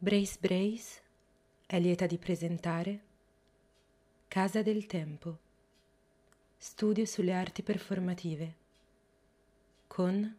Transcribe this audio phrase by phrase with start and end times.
[0.00, 1.02] Brace Brace
[1.66, 3.00] è lieta di presentare
[4.28, 5.38] Casa del Tempo,
[6.56, 8.54] studio sulle arti performative
[9.88, 10.36] con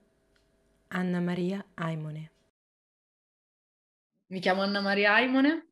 [0.88, 2.32] Anna Maria Aimone.
[4.28, 5.71] Mi chiamo Anna Maria Aimone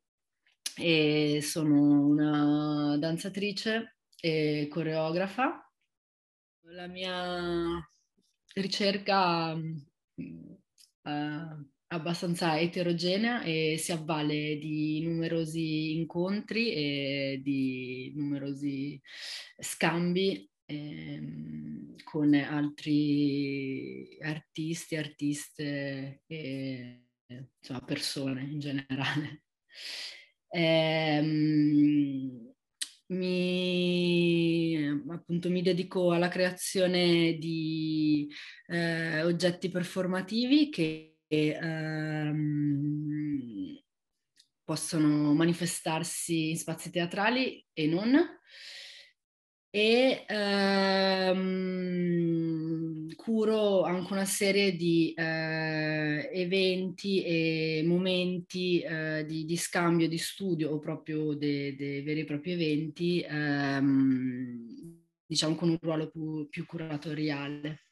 [0.76, 5.66] e sono una danzatrice e coreografa.
[6.64, 7.90] La mia
[8.52, 19.00] ricerca uh, abbastanza eterogenea e si avvale di numerosi incontri e di numerosi
[19.58, 29.44] scambi ehm, con altri artisti, artiste e insomma, persone in generale.
[30.50, 32.52] Ehm,
[33.10, 34.76] mi,
[35.08, 38.28] appunto, mi dedico alla creazione di
[38.66, 43.08] eh, oggetti performativi che ehm,
[44.64, 48.14] possono manifestarsi in spazi teatrali e non.
[49.70, 51.68] E ehm,
[53.14, 60.70] curo anche una serie di eh, eventi e momenti eh, di, di, scambio, di studio
[60.70, 64.66] o proprio dei de veri e propri eventi, ehm,
[65.26, 67.87] diciamo con un ruolo più, più curatoriale.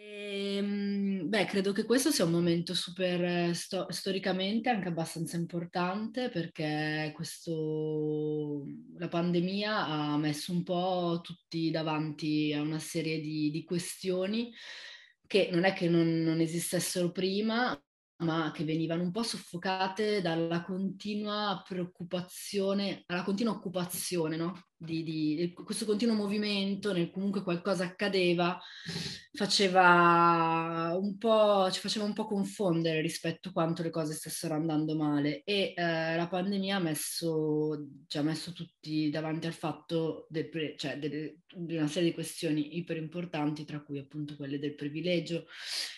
[0.00, 6.30] E, ehm, beh, credo che questo sia un momento super sto- storicamente anche abbastanza importante
[6.30, 8.64] perché questo,
[8.96, 14.52] la pandemia ha messo un po' tutti davanti a una serie di, di questioni
[15.26, 17.78] che non è che non, non esistessero prima,
[18.24, 24.69] ma che venivano un po' soffocate dalla continua preoccupazione, alla continua occupazione, no?
[24.82, 28.58] Di, di, questo continuo movimento, nel comunque qualcosa accadeva,
[29.34, 34.96] faceva un po', ci faceva un po' confondere rispetto a quanto le cose stessero andando
[34.96, 35.42] male.
[35.44, 40.98] E eh, la pandemia ha messo, ci ha messo tutti davanti al fatto pre, cioè
[40.98, 45.44] delle, di una serie di questioni iper importanti, tra cui appunto quelle del privilegio,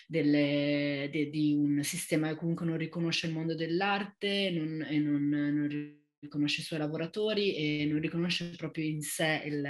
[0.09, 5.29] delle, de, di un sistema che comunque non riconosce il mondo dell'arte non, e non,
[5.29, 9.63] non riconosce i suoi lavoratori e non riconosce proprio in sé il,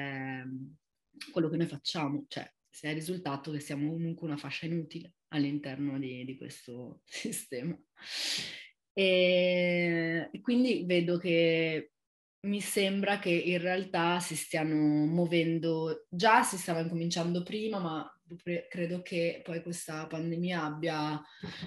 [1.32, 5.14] quello che noi facciamo, cioè se è il risultato che siamo comunque una fascia inutile
[5.28, 7.78] all'interno di, di questo sistema.
[8.94, 11.92] E quindi vedo che
[12.44, 14.74] mi sembra che in realtà si stiano
[15.06, 18.20] muovendo, già si stava incominciando prima, ma
[18.68, 21.20] credo che poi questa pandemia abbia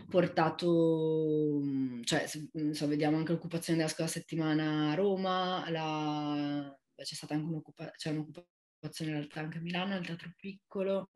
[0.09, 1.61] portato,
[2.03, 2.25] cioè
[2.71, 8.09] so, vediamo anche l'occupazione della scuola settimana a Roma, la, c'è stata anche un'occupa- c'è
[8.11, 11.11] un'occupazione in realtà anche a Milano, nel teatro piccolo,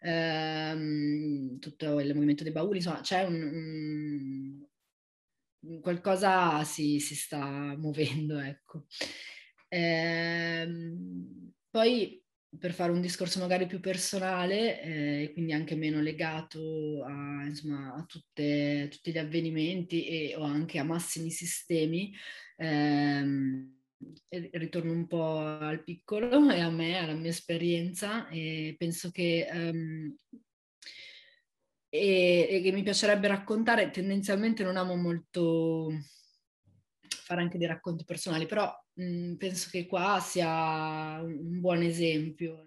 [0.00, 4.66] ehm, tutto il movimento dei bauli, insomma c'è un,
[5.60, 8.86] un qualcosa si, si, sta muovendo, ecco.
[9.68, 12.19] Ehm, poi
[12.58, 17.94] per fare un discorso magari più personale e eh, quindi anche meno legato a, insomma,
[17.94, 22.12] a tutte, tutti gli avvenimenti e, o anche a massimi sistemi,
[22.56, 23.78] ehm,
[24.28, 30.14] ritorno un po' al piccolo e a me, alla mia esperienza e penso che um,
[31.88, 35.90] e, e, che mi piacerebbe raccontare, tendenzialmente non amo molto
[37.08, 42.64] fare anche dei racconti personali, però mh, mhmm, penso che qua sia un buon esempio.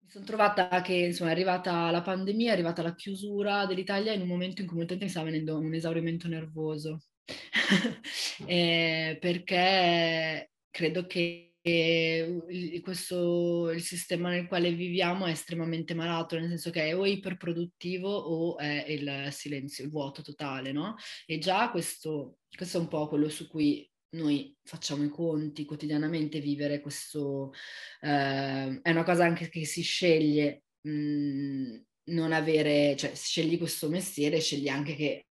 [0.00, 4.20] Mi sono trovata che insomma è arrivata la pandemia, è arrivata la chiusura dell'Italia in
[4.22, 7.02] un momento in cui molta gente mi stava venendo un esaurimento nervoso,
[8.46, 16.48] eh, perché credo che il, questo, il sistema nel quale viviamo è estremamente malato, nel
[16.48, 20.94] senso che è o iperproduttivo o è il silenzio, il vuoto totale, no?
[21.26, 26.40] E già questo, questo è un po' quello su cui noi facciamo i conti quotidianamente,
[26.40, 27.52] vivere questo,
[28.00, 33.88] eh, è una cosa anche che si sceglie mh, mhmm, non avere, cioè scegli questo
[33.88, 35.26] mestiere, scegli anche che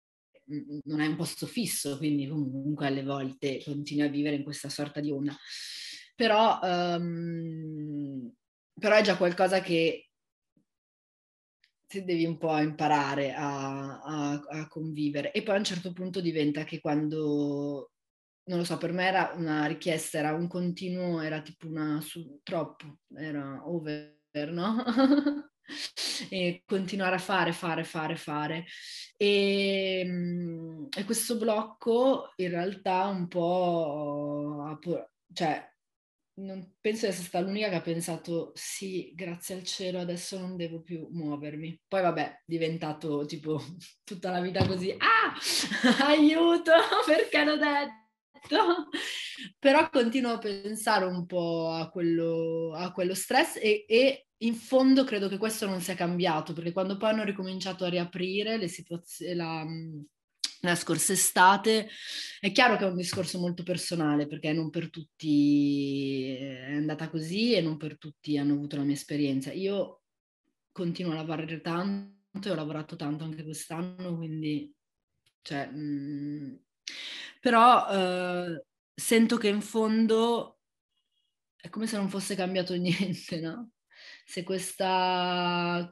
[0.45, 4.69] mhmm, non hai un posto fisso, quindi comunque alle volte continui a vivere in questa
[4.69, 5.35] sorta di onda
[6.15, 8.31] però, um,
[8.79, 10.09] però è già qualcosa che
[11.87, 15.31] devi un po' imparare a, a, a, convivere.
[15.31, 17.91] E poi a un certo punto diventa che quando,
[18.45, 22.39] non lo so, per me era una richiesta, era un continuo, era tipo una su,
[22.43, 24.17] troppo, era over,
[24.51, 24.83] no?
[26.29, 28.65] e continuare a fare, fare, fare, fare.
[29.17, 34.79] E, ehm, e questo blocco in realtà un po',
[35.33, 35.67] cioè
[36.37, 40.55] non penso di essere stata l'unica che ha pensato sì, grazie al cielo, adesso non
[40.57, 41.81] devo più muovermi.
[41.87, 43.61] Poi vabbè, diventato tipo
[44.03, 45.33] tutta la vita così, ah,
[46.05, 46.73] aiuto,
[47.05, 48.04] perché l'ho detto?
[49.59, 55.03] Però continuo a pensare un po' a quello, a quello stress e, e in fondo
[55.03, 59.33] credo che questo non sia cambiato, perché quando poi hanno ricominciato a riaprire le situazioni,
[59.35, 59.65] la,
[60.61, 61.89] la scorsa estate.
[62.39, 67.53] È chiaro che è un discorso molto personale perché non per tutti è andata così
[67.53, 69.51] e non per tutti hanno avuto la mia esperienza.
[69.53, 70.01] Io
[70.71, 74.73] continuo a lavorare tanto e ho lavorato tanto anche quest'anno, quindi
[75.41, 76.55] cioè, mh, mm,
[77.45, 78.65] però eh,
[78.95, 80.61] sento che in fondo
[81.55, 83.69] è come se non fosse cambiato niente, no?
[84.25, 85.87] se questa,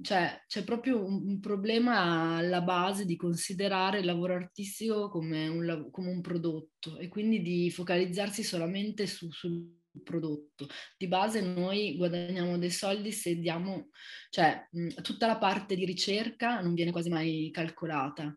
[0.00, 5.88] cioè c'è proprio un, un, problema alla base di considerare il lavoro artistico come un,
[5.90, 9.62] come un prodotto e quindi di focalizzarsi solamente su, sul
[10.02, 10.66] prodotto.
[10.96, 13.90] Di base noi guadagniamo dei soldi se diamo,
[14.30, 14.66] cioè
[15.02, 18.34] tutta la parte di ricerca non viene quasi mai calcolata.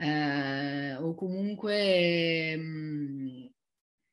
[0.00, 3.50] Eh, o comunque mh,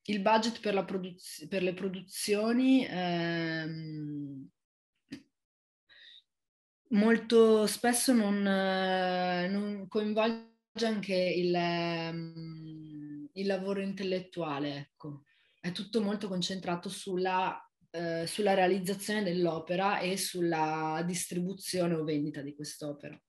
[0.07, 4.49] il budget per, produz- per le produzioni ehm,
[6.89, 10.53] molto spesso non, eh, non coinvolge
[10.85, 15.23] anche il, ehm, il, lavoro intellettuale, ecco.
[15.59, 17.59] È tutto molto concentrato sulla,
[17.91, 23.19] eh, sulla realizzazione dell'opera e sulla distribuzione o vendita di quest'opera.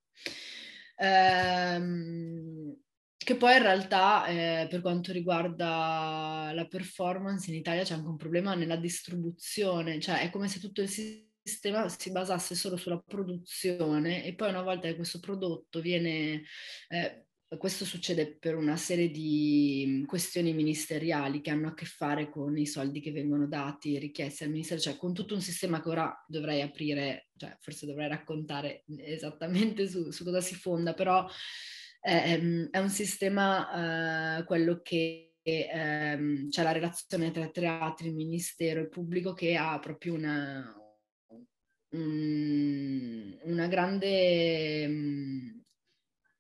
[0.96, 2.74] Ehm,
[3.16, 8.16] che poi in realtà eh, per quanto riguarda la performance in Italia c'è anche un
[8.16, 14.24] problema nella distribuzione, cioè è come se tutto il sistema si basasse solo sulla produzione
[14.24, 16.42] e poi una volta che questo prodotto viene,
[16.88, 17.25] eh,
[17.58, 22.66] questo succede per una serie di questioni ministeriali che hanno a che fare con i
[22.66, 26.60] soldi che vengono dati, richiesti al ministero, cioè con tutto un sistema che ora dovrei
[26.62, 31.24] aprire, cioè forse dovrei raccontare esattamente su, su cosa si fonda, però
[32.00, 38.88] ehm, è un sistema, eh, quello che ehm, c'è la relazione tra teatri, ministero e
[38.88, 40.74] pubblico che ha proprio una,
[41.90, 45.55] un, una grande...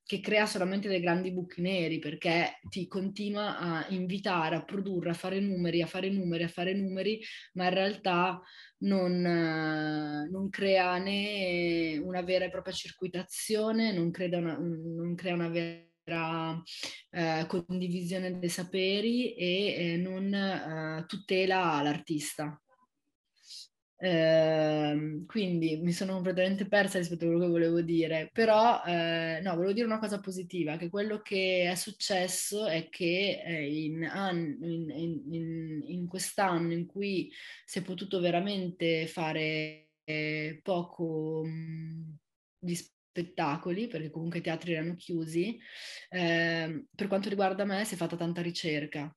[0.06, 5.14] Che crea solamente dei grandi buchi neri perché ti continua a invitare a produrre, a
[5.14, 7.20] fare numeri, a fare numeri, a fare numeri,
[7.54, 8.40] ma in realtà
[8.78, 16.62] non, non crea né una vera e propria circuitazione, non, una, non crea una vera
[17.10, 22.60] eh, condivisione dei saperi e eh, non eh, tutela l'artista.
[23.98, 29.54] Eh, quindi mi sono completamente persa rispetto a quello che volevo dire, però eh, no,
[29.54, 34.02] volevo dire una cosa positiva, che quello che è successo è che eh, in,
[34.60, 34.90] in,
[35.30, 37.30] in, in, quest'anno in cui
[37.64, 42.16] si è potuto veramente fare eh, poco mh,
[42.58, 45.58] di spettacoli, perché comunque i teatri erano chiusi,
[46.10, 49.10] ehm, per quanto riguarda me si è fatta tanta ricerca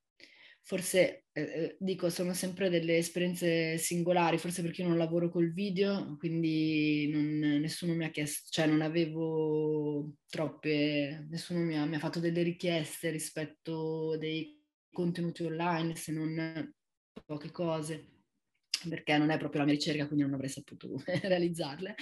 [0.62, 5.52] forse eh, eh, dico sono sempre delle esperienze singolari, forse perché io non lavoro col
[5.52, 11.96] video, quindi non, nessuno mi ha chiesto, cioè non avevo troppe, nessuno mi ha, mi
[11.96, 14.58] ha fatto delle richieste rispetto dei
[14.90, 16.72] contenuti online, se non
[17.24, 18.08] poche cose,
[18.88, 21.94] perché non è proprio la mia ricerca, quindi non avrei saputo realizzarle.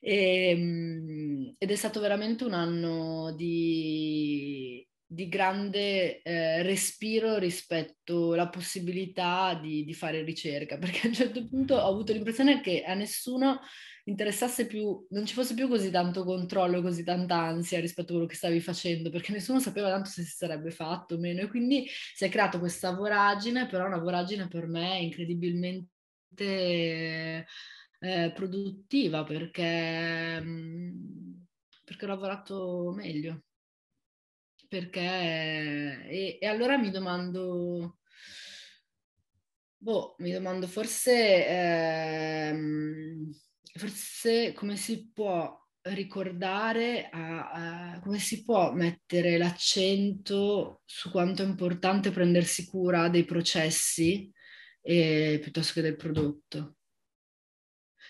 [0.00, 8.50] E, ehm, ed è stato veramente un anno di di grande eh, respiro rispetto alla
[8.50, 12.92] possibilità di, di, fare ricerca, perché a un certo punto ho avuto l'impressione che a
[12.92, 13.60] nessuno
[14.04, 18.26] interessasse più, non ci fosse più così tanto controllo, così tanta ansia rispetto a quello
[18.26, 21.86] che stavi facendo, perché nessuno sapeva tanto se si sarebbe fatto o meno, e quindi
[22.14, 25.86] si è creata questa voragine, però una voragine per me incredibilmente
[28.00, 31.32] eh, produttiva, perché, mm,
[31.84, 33.42] perché ho lavorato meglio
[34.68, 35.00] perché...
[35.00, 37.98] E, e allora mi domando,
[39.76, 43.30] boh, mi domando forse, ehm,
[43.74, 51.46] forse come si può ricordare, a, a, come si può mettere l'accento su quanto è
[51.46, 54.30] importante prendersi cura dei processi
[54.82, 56.76] eh, piuttosto che del prodotto,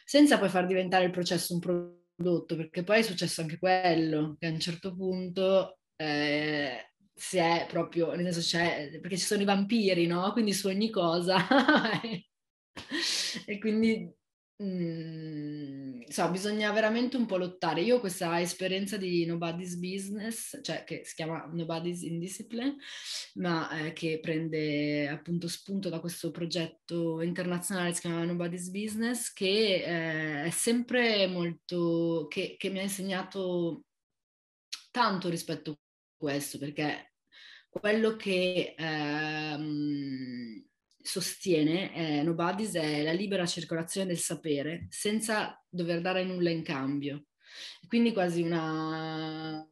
[0.05, 4.47] senza poi far diventare il processo un prodotto, perché poi è successo anche quello, che
[4.47, 9.45] a un certo punto eh, se è proprio, nel senso c'è, perché ci sono i
[9.45, 10.33] vampiri, no?
[10.33, 11.37] Quindi su ogni cosa.
[13.47, 14.12] e quindi
[14.61, 17.81] Mm, so, bisogna veramente un po' lottare.
[17.83, 22.75] Io ho questa esperienza di Nobody's Business, cioè che si chiama Nobody's Indiscipline,
[23.35, 29.33] ma eh, che prende appunto spunto da questo progetto internazionale che si chiama Nobody's Business,
[29.33, 33.85] che eh, è sempre molto, che, che mi ha insegnato
[34.90, 35.78] tanto rispetto
[36.19, 37.13] questo, perché
[37.71, 40.65] quello che ehm,
[41.01, 47.27] sostiene eh, Nobody's è la libera circolazione del sapere senza dover dare nulla in cambio.
[47.87, 49.67] Quindi quasi una,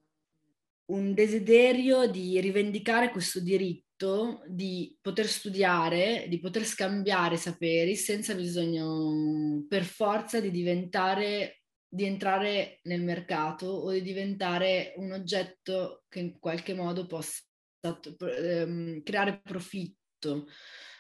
[0.87, 9.65] un desiderio di rivendicare questo diritto di poter studiare, di poter scambiare saperi senza bisogno
[9.69, 11.62] per forza di diventare
[11.97, 17.43] di entrare nel mercato o di diventare un oggetto che in qualche modo possa
[17.81, 20.47] ehm, creare profitto.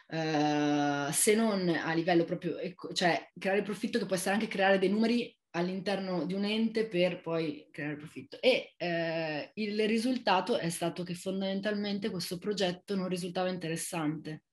[0.08, 2.56] Uh, se non a livello proprio,
[2.92, 7.20] cioè creare profitto che può essere anche creare dei numeri all'interno di un ente per
[7.20, 8.40] poi creare profitto.
[8.40, 14.44] E eh, il risultato è stato che fondamentalmente questo progetto non risultava interessante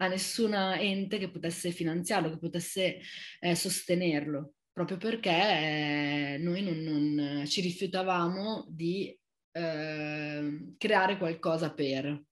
[0.00, 3.00] a nessuna ente che potesse finanziarlo, che potesse
[3.40, 9.18] eh, sostenerlo proprio perché eh, noi non, non, ci rifiutavamo di
[9.50, 12.24] eh, creare qualcosa per.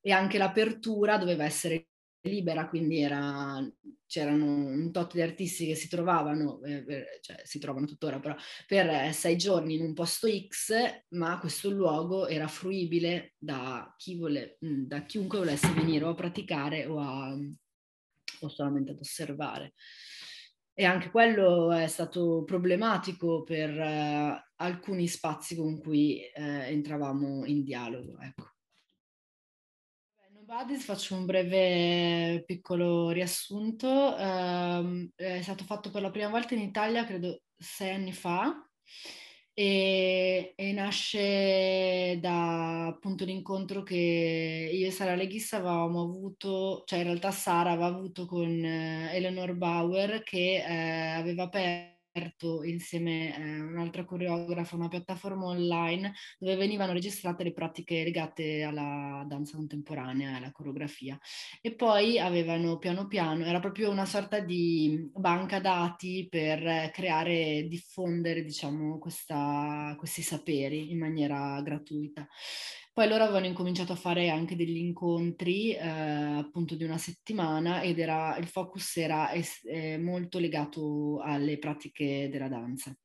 [0.00, 1.90] E anche l'apertura doveva essere
[2.22, 3.64] libera, quindi era,
[4.06, 8.34] c'erano un tot di artisti che si trovavano, eh, cioè si trovano tuttora però,
[8.66, 10.72] per sei giorni in un posto X,
[11.10, 16.86] ma questo luogo era fruibile da, chi vole, da chiunque volesse venire o a praticare
[16.86, 17.38] o, a,
[18.40, 19.74] o solamente ad osservare
[20.74, 27.62] e anche quello è stato problematico per eh, alcuni spazi con cui eh, entravamo in
[27.62, 28.18] dialogo.
[28.18, 28.50] Ecco.
[30.46, 33.88] Nobody's, faccio un breve piccolo riassunto.
[33.88, 38.54] Uh, è stato fatto per la prima volta in Italia, credo sei anni fa,
[39.54, 47.04] e, e, nasce da appunto l'incontro che io e Sara Leghis avevamo avuto, cioè in
[47.04, 51.93] realtà Sara aveva avuto con eh, Eleanor Bauer che eh, aveva aperto
[52.64, 59.24] insieme a eh, un'altra coreografa una piattaforma online dove venivano registrate le pratiche legate alla
[59.26, 61.18] danza contemporanea alla coreografia.
[61.60, 67.66] E poi avevano piano piano, era proprio una sorta di banca dati per creare e
[67.68, 72.28] diffondere, diciamo, questa, questi saperi in maniera gratuita.
[72.94, 77.98] Poi loro avevano incominciato a fare anche degli incontri eh, appunto di una settimana ed
[77.98, 82.96] era, il focus era es- eh, molto legato alle pratiche della danza.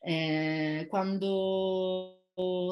[0.00, 2.24] Eh, quando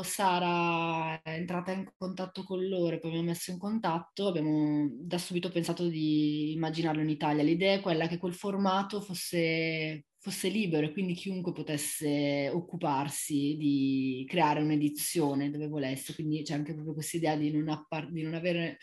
[0.03, 4.87] Sara è entrata in contatto con loro e poi mi ha messo in contatto, abbiamo
[4.93, 7.43] da subito pensato di immaginarlo in Italia.
[7.43, 14.25] L'idea è quella che quel formato fosse fosse libero e quindi chiunque potesse occuparsi di
[14.27, 16.15] creare un'edizione dove volesse.
[16.15, 18.79] Quindi c'è anche proprio questa idea di non, appar- di non avere,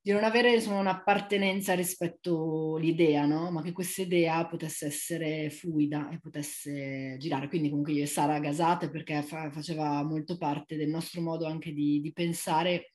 [0.00, 3.52] di non avere insomma, un'appartenenza rispetto all'idea, no?
[3.52, 7.48] ma che questa idea potesse essere fluida e potesse girare.
[7.48, 11.72] Quindi comunque io e Sara gasate perché fa- faceva molto parte del nostro modo anche
[11.72, 12.94] di, di pensare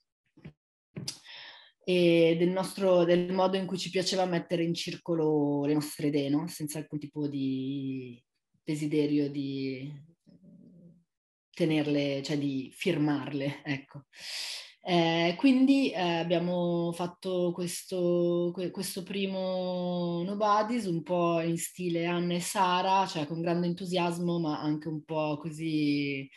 [1.88, 6.30] e del, nostro, del modo in cui ci piaceva mettere in circolo le nostre idee,
[6.30, 6.48] no?
[6.48, 8.20] senza alcun tipo di
[8.64, 9.94] desiderio di
[11.52, 14.06] tenerle, cioè di firmarle, ecco.
[14.82, 22.40] Eh, quindi eh, abbiamo fatto questo, questo primo Nobodies un po' in stile Anna e
[22.40, 26.28] Sara, cioè con grande entusiasmo, ma anche un po' così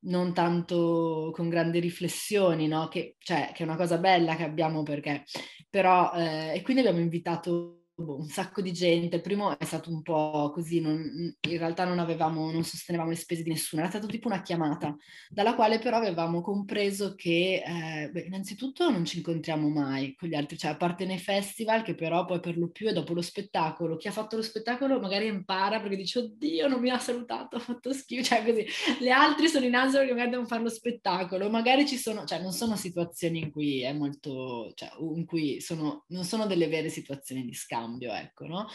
[0.00, 2.88] non tanto con grandi riflessioni, no?
[2.88, 5.24] che, cioè, che è una cosa bella che abbiamo perché,
[5.68, 9.16] però, eh, e quindi abbiamo invitato boh, un sacco di gente.
[9.16, 11.00] Il primo è stato un po' così, non,
[11.40, 14.96] in realtà non avevamo, non sostenevamo le spese di nessuno, era stato tipo una chiamata,
[15.28, 20.34] dalla quale però avevamo compreso che eh, beh, innanzitutto non ci incontriamo mai con gli
[20.34, 23.22] altri, cioè a parte nei festival, che però poi per lo più è dopo lo
[23.22, 23.96] spettacolo.
[23.96, 27.60] Chi ha fatto lo spettacolo magari impara perché dice oddio non mi ha salutato, ha
[27.60, 28.64] fatto schifo, cioè così.
[29.00, 32.40] Le altre sono in ansia perché magari devono fare lo spettacolo, magari ci sono, cioè
[32.40, 36.88] non sono situazioni in cui è molto, cioè in cui sono, non sono delle vere
[36.88, 38.66] situazioni di scambio cambio, ecco, no?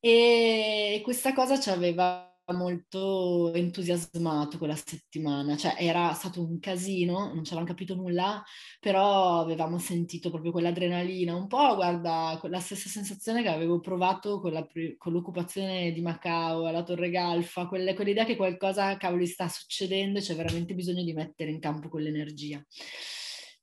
[0.00, 7.44] E questa cosa ci aveva molto entusiasmato quella settimana, cioè era stato un casino, non
[7.44, 8.42] ci avevamo capito nulla,
[8.80, 14.52] però avevamo sentito proprio quell'adrenalina, un po' guarda, la stessa sensazione che avevo provato con,
[14.52, 14.66] la,
[14.96, 20.22] con l'occupazione di Macao alla Torre Galfa, quelle, quell'idea che qualcosa, cavolo, sta succedendo e
[20.22, 22.64] c'è veramente bisogno di mettere in campo quell'energia.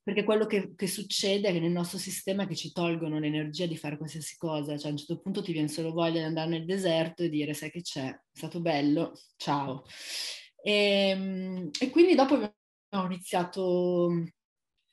[0.06, 3.66] Perché quello che, che, succede è che nel nostro sistema è che ci tolgono l'energia
[3.66, 6.48] di fare qualsiasi cosa, cioè a un certo punto ti viene solo voglia di andare
[6.48, 9.82] nel deserto e dire sai che c'è, è stato bello, ciao.
[10.62, 14.12] E, ehm, e quindi dopo abbiamo iniziato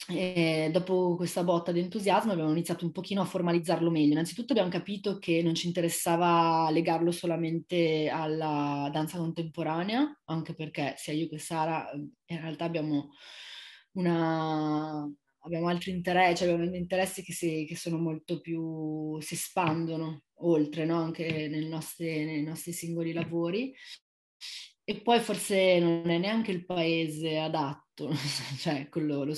[0.09, 4.13] e dopo questa botta di entusiasmo abbiamo iniziato un pochino a formalizzarlo meglio.
[4.13, 11.13] Innanzitutto abbiamo capito che non ci interessava legarlo solamente alla danza contemporanea, anche perché sia
[11.13, 13.11] io che Sara in realtà abbiamo,
[13.93, 15.09] una,
[15.39, 20.85] abbiamo altri interessi, cioè abbiamo interessi che, si, che, sono molto più, si espandono oltre,
[20.85, 21.01] no?
[21.01, 23.73] anche nei nostri, nei nostri singoli lavori.
[24.85, 28.11] E poi forse non è neanche il paese adatto,
[28.59, 29.33] cioè quello, lo,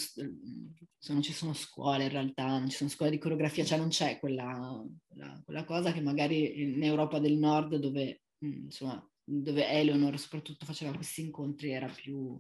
[1.08, 4.20] non ci sono scuole in realtà, non ci sono scuole di coreografia, cioè non c'è
[4.20, 10.66] quella, quella, quella cosa che magari in Europa del Nord dove, insomma, dove Eleanor soprattutto
[10.66, 12.40] faceva questi incontri era più,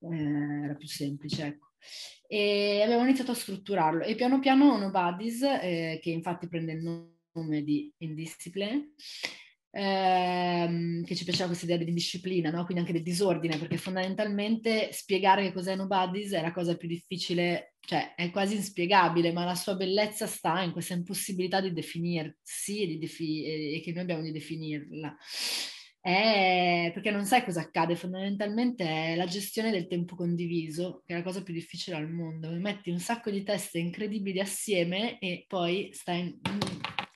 [0.00, 1.66] eh, era più semplice, ecco.
[2.28, 7.62] E abbiamo iniziato a strutturarlo e piano piano Nobodies, eh, che infatti prende il nome
[7.62, 8.94] di Indiscipline,
[9.70, 12.64] ehm, che ci piaceva questa idea di disciplina, no?
[12.64, 17.74] quindi anche del disordine, perché fondamentalmente spiegare che cos'è Nobody's è la cosa più difficile,
[17.80, 22.86] cioè è quasi inspiegabile, ma la sua bellezza sta in questa impossibilità di definirsi e,
[22.86, 25.16] di defi- e che noi abbiamo di definirla.
[26.06, 31.16] È perché non sai cosa accade, fondamentalmente è la gestione del tempo condiviso, che è
[31.16, 32.48] la cosa più difficile al mondo.
[32.52, 36.38] Metti un sacco di teste incredibili assieme e poi stai,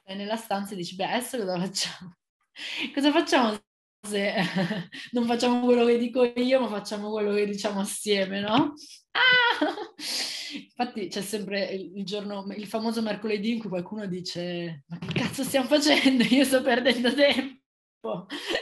[0.00, 2.16] stai nella stanza e dici, beh, adesso cosa facciamo?
[2.92, 3.56] Cosa facciamo
[4.02, 4.34] se
[5.12, 8.74] non facciamo quello che dico io, ma facciamo quello che diciamo assieme, no?
[9.12, 9.66] Ah!
[10.52, 15.44] Infatti c'è sempre il, giorno, il famoso mercoledì in cui qualcuno dice ma che cazzo
[15.44, 16.24] stiamo facendo?
[16.24, 17.59] Io sto perdendo tempo.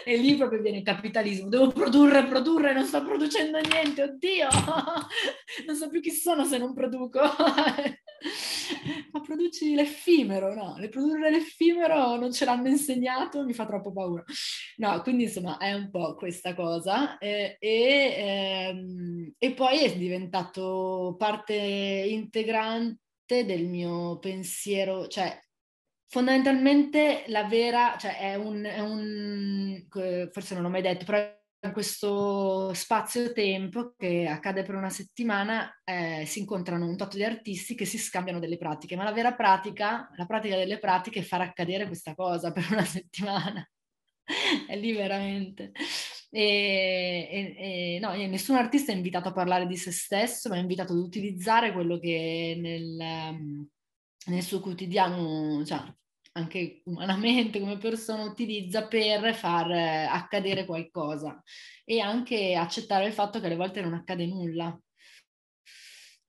[0.05, 4.49] E lì proprio viene il capitalismo, devo produrre, produrre, non sto producendo niente, oddio,
[5.67, 7.21] non so più chi sono se non produco.
[9.13, 10.77] Ma produci l'effimero, no?
[10.79, 14.25] Le produrre l'effimero non ce l'hanno insegnato, mi fa troppo paura.
[14.79, 17.17] No, quindi insomma è un po' questa cosa.
[17.19, 25.39] Eh, e, ehm, e poi è diventato parte integrante del mio pensiero, cioè
[26.09, 29.87] fondamentalmente la vera, cioè è un, è un,
[30.31, 36.25] forse non l'ho mai detto, però in questo spazio-tempo che accade per una settimana eh,
[36.25, 40.09] si incontrano un tot di artisti che si scambiano delle pratiche, ma la vera pratica,
[40.17, 43.69] la pratica delle pratiche è far accadere questa cosa per una settimana.
[44.67, 45.73] è lì veramente.
[46.31, 50.61] E, e, e no, nessun artista è invitato a parlare di se stesso, ma è
[50.61, 53.67] invitato ad utilizzare quello che nel,
[54.27, 55.83] nel suo quotidiano, cioè,
[56.33, 61.43] anche umanamente come persona utilizza per far eh, accadere qualcosa
[61.85, 64.79] e anche accettare il fatto che alle volte non accade nulla,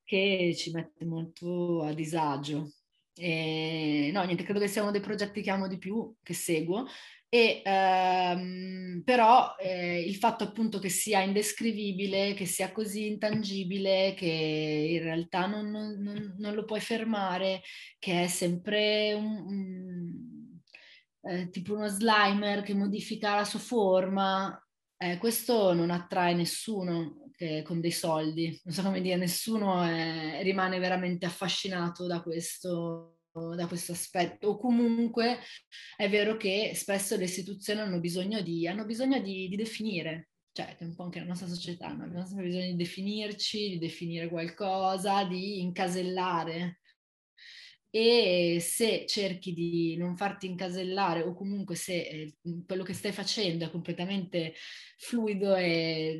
[0.03, 2.71] che ci mette molto a disagio.
[3.13, 6.87] E, no, niente, credo che sia uno dei progetti che amo di più, che seguo,
[7.29, 14.25] e, ehm, però eh, il fatto appunto che sia indescrivibile, che sia così intangibile, che
[14.25, 17.61] in realtà non, non, non lo puoi fermare,
[17.99, 24.59] che è sempre un, un, eh, tipo uno slimer che modifica la sua forma,
[24.97, 30.39] eh, questo non attrae nessuno che, con dei soldi, non so come dire, nessuno è,
[30.43, 33.18] rimane veramente affascinato da questo
[33.55, 34.49] da questo aspetto.
[34.49, 35.39] O comunque
[35.95, 40.75] è vero che spesso le istituzioni hanno bisogno di, hanno bisogno di, di definire, cioè
[40.81, 42.03] un po' anche la nostra società, no?
[42.03, 46.79] abbiamo sempre bisogno di definirci, di definire qualcosa, di incasellare.
[47.91, 52.35] E se cerchi di non farti incasellare o comunque se eh,
[52.67, 54.53] quello che stai facendo è completamente
[54.95, 56.19] fluido e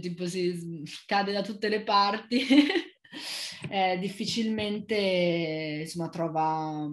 [0.00, 2.46] tipo si cade da tutte le parti
[3.70, 4.94] eh, difficilmente
[5.82, 6.90] insomma, trova,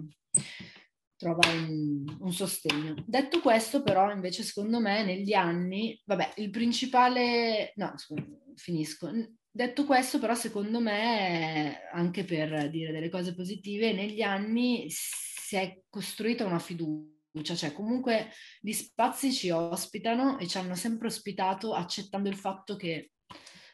[1.16, 2.94] trova un, un, sostegno.
[3.04, 9.10] Detto questo, però, invece, secondo me, negli anni, vabbè, il principale, no, scusa, finisco.
[9.50, 15.80] Detto questo, però, secondo me, anche per dire delle cose positive, negli anni si è
[15.88, 22.28] costruita una fiducia, cioè comunque gli spazi ci ospitano e ci hanno sempre ospitato accettando
[22.28, 23.12] il fatto che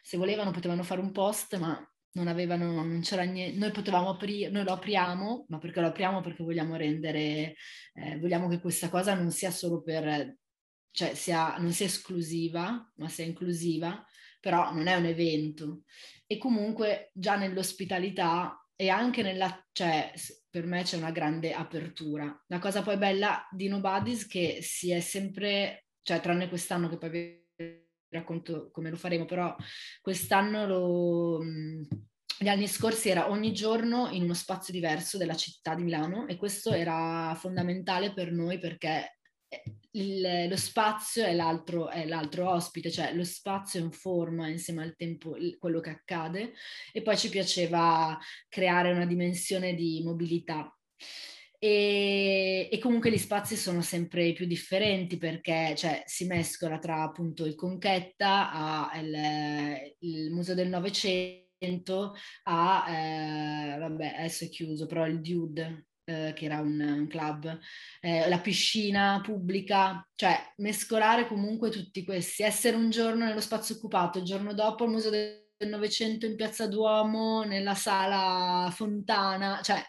[0.02, 4.50] se volevano potevano fare un post, ma non avevano, non c'era niente, noi potevamo aprire,
[4.50, 6.20] noi lo apriamo, ma perché lo apriamo?
[6.20, 7.54] Perché vogliamo rendere,
[7.94, 10.36] eh, vogliamo che questa cosa non sia solo per,
[10.90, 14.04] cioè sia, non sia esclusiva, ma sia inclusiva,
[14.40, 15.82] però non è un evento.
[16.26, 20.12] E comunque già nell'ospitalità e anche nella, cioè
[20.48, 22.44] per me c'è una grande apertura.
[22.46, 27.43] La cosa poi bella di Nobody's che si è sempre, cioè tranne quest'anno che poi
[28.08, 29.54] racconto come lo faremo, però
[30.00, 31.40] quest'anno lo
[32.38, 36.36] gli anni scorsi era ogni giorno in uno spazio diverso della città di Milano e
[36.36, 39.62] questo era fondamentale per noi perché eh,
[39.92, 45.36] il, lo spazio è l'altro, è l'altro, ospite, cioè lo spazio informa insieme al tempo
[45.58, 46.52] quello che accade
[46.92, 50.76] e poi ci piaceva creare una dimensione di mobilità.
[51.64, 57.46] E, e, comunque gli spazi sono sempre più differenti perché cioè, si mescola tra appunto
[57.46, 65.06] il Conchetta a il, il Museo del Novecento a, eh, vabbè adesso è chiuso, però
[65.06, 67.58] il Dude eh, che era un, un club,
[68.02, 74.18] eh, la piscina pubblica, cioè mescolare comunque tutti questi, essere un giorno nello spazio occupato,
[74.18, 79.82] il giorno dopo al Museo del Novecento in Piazza Duomo, nella sala Fontana, cioè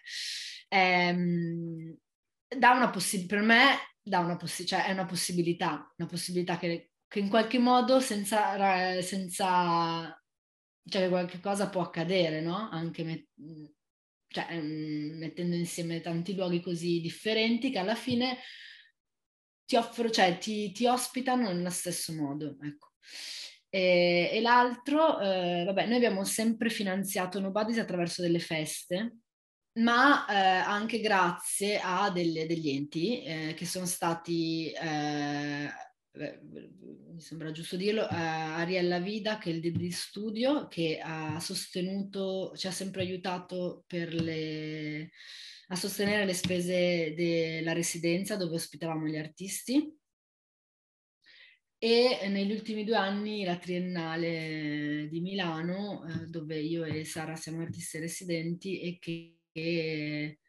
[0.75, 1.97] ehm,
[2.57, 6.91] dà una possibilità, per me dà una possi- cioè è una possibilità, una possibilità che,
[7.07, 10.21] che in qualche modo senza, senza
[10.87, 12.69] cioè qualche cosa può accadere, no?
[12.69, 13.27] Anche met-
[14.27, 18.37] cioè, um, mettendo insieme tanti luoghi così differenti che alla fine
[19.65, 22.91] ti offrono, cioè ti, ti ospitano nello stesso modo, ecco.
[23.69, 29.17] E, e l'altro, eh, vabbè, noi abbiamo sempre finanziato Nobody's attraverso delle feste,
[29.79, 35.69] ma eh, anche grazie a delle, degli enti eh, che sono stati eh,
[36.17, 42.53] mi sembra giusto dirlo, a Ariella Vida, che è il DD Studio, che ha sostenuto,
[42.55, 45.11] ci ha sempre aiutato le,
[45.67, 49.93] a sostenere le spese della residenza dove ospitavamo gli artisti.
[51.77, 57.61] E negli ultimi due anni la Triennale di Milano, eh, dove io e Sara siamo
[57.61, 60.39] artisti residenti e che, che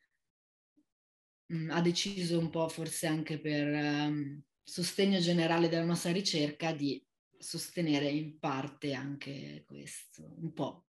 [1.46, 3.66] mh, mm, ha deciso un po' forse anche per...
[3.66, 7.02] Um, sostegno generale della nostra ricerca di
[7.38, 10.86] sostenere in parte anche questo, un po'.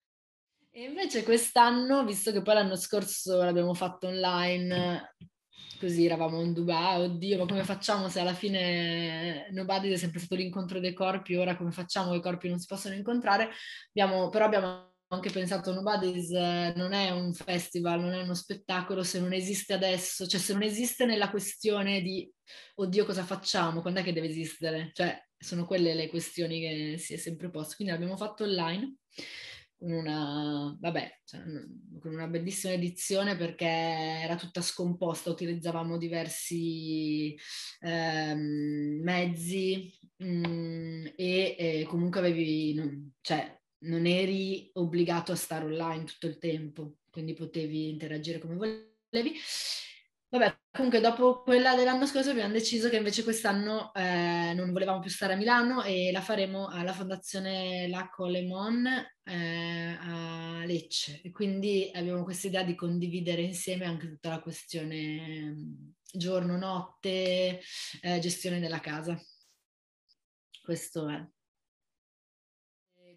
[0.72, 5.16] E invece quest'anno, visto che poi l'anno scorso l'abbiamo fatto online,
[5.80, 10.36] così eravamo in Dubai, oddio, ma come facciamo se alla fine Nobody è sempre stato
[10.36, 13.52] l'incontro dei corpi, ora come facciamo che i corpi non si possono incontrare?
[13.90, 19.04] Abbiamo, però abbiamo anche pensato Nobody's eh, non è un festival, non è uno spettacolo
[19.04, 22.32] se non esiste adesso, cioè se non esiste nella questione di
[22.76, 24.92] oddio cosa facciamo, quando è che deve esistere?
[24.94, 27.76] Cioè sono quelle le questioni che si è sempre posto.
[27.76, 28.98] Quindi l'abbiamo fatto online
[29.78, 31.42] con una, vabbè, cioè,
[32.00, 37.36] con una bellissima edizione perché era tutta scomposta, utilizzavamo diversi
[37.80, 46.04] ehm, mezzi mh, mm, e, e, comunque avevi, cioè non eri obbligato a stare online
[46.06, 49.40] tutto il tempo, quindi potevi interagire come volevi.
[50.32, 55.10] Vabbè, comunque dopo quella dell'anno scorso abbiamo deciso che invece quest'anno eh, non volevamo più
[55.10, 58.88] stare a Milano e la faremo alla Fondazione Lacco Lemon
[59.26, 61.20] eh, a Lecce.
[61.22, 65.54] E quindi abbiamo questa idea di condividere insieme anche tutta la questione
[66.10, 67.60] giorno-notte,
[68.02, 69.22] eh, gestione della casa.
[70.62, 71.41] Questo è.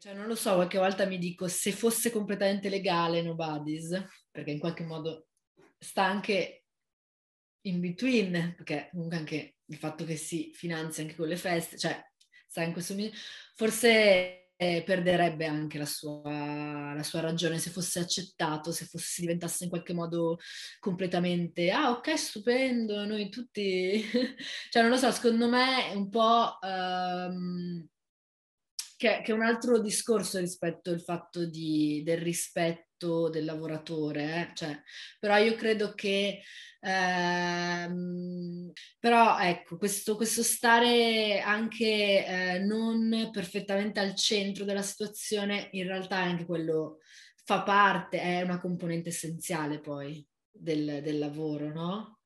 [0.05, 4.59] Cioè, non lo so, qualche volta mi dico se fosse completamente legale Nobody's, perché in
[4.59, 5.29] qualche modo
[5.79, 6.67] sta anche
[7.63, 11.99] in between, perché comunque anche il fatto che si finanzia anche con le feste, cioè
[12.47, 12.95] sta in questo
[13.55, 19.65] forse eh, perderebbe anche la sua, la sua, ragione se fosse accettato, se fosse, diventasse
[19.65, 20.39] in qualche modo
[20.81, 24.05] completamente ah ok stupendo, noi tutti,
[24.69, 27.89] cioè non lo so, secondo me è un po' um,
[29.05, 34.55] che, che, è un altro discorso rispetto al fatto di, del rispetto del lavoratore, eh?
[34.55, 34.81] cioè,
[35.21, 36.41] però io credo che,
[36.81, 45.87] ehm, però ecco, questo, questo stare anche eh, non perfettamente al centro della situazione, in
[45.87, 47.01] realtà è anche quello,
[47.45, 52.21] fa parte, è una componente essenziale poi del, del lavoro, no?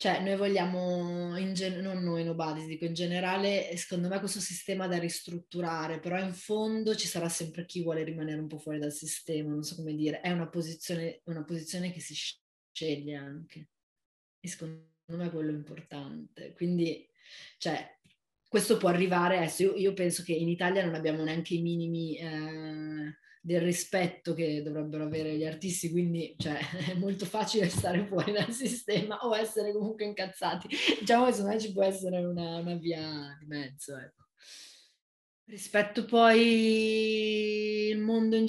[0.00, 4.96] Cioè, noi vogliamo, gen- non noi Nobody, dico in generale, secondo me questo sistema da
[4.96, 9.50] ristrutturare, però in fondo ci sarà sempre chi vuole rimanere un po' fuori dal sistema,
[9.50, 13.70] non so come dire, è una posizione, una posizione che si sceglie anche.
[14.38, 16.52] E secondo me quello è importante.
[16.52, 17.04] Quindi,
[17.58, 17.98] cioè,
[18.46, 22.16] questo può arrivare, adesso io, io penso che in Italia non abbiamo neanche i minimi...
[22.18, 23.16] Eh,
[23.48, 26.58] del rispetto che dovrebbero avere gli artisti, quindi cioè,
[26.92, 30.68] è molto facile stare fuori dal sistema o essere comunque incazzati.
[31.00, 33.96] Diciamo che secondo me ci può essere una, una via di mezzo.
[33.96, 34.26] Ecco.
[35.46, 38.44] Rispetto poi il mondo in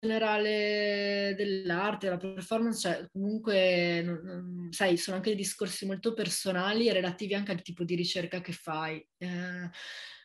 [0.00, 6.94] generale dell'arte, la performance, cioè comunque, non, non, sai, sono anche discorsi molto personali e
[6.94, 9.06] relativi anche al tipo di ricerca che fai.
[9.18, 9.68] Eh,